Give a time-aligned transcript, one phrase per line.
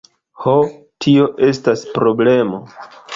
[0.45, 0.53] Ho,
[1.05, 2.63] tio estas problemo!